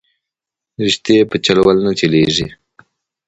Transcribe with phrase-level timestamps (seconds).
[0.81, 2.47] رشتې په چل ول نه چلېږي